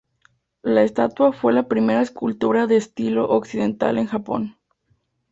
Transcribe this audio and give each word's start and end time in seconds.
La 0.63 0.81
estatua 0.81 1.31
fue 1.31 1.53
la 1.53 1.67
primera 1.67 2.01
escultura 2.01 2.65
de 2.65 2.75
estilo 2.75 3.29
occidental 3.29 3.99
en 3.99 4.07
Japón. 4.07 4.57